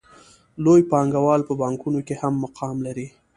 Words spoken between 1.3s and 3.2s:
په بانکونو کې هم مقام لري